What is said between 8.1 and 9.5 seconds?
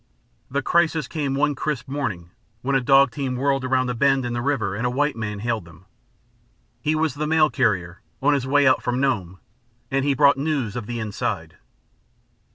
on his way out from Nome,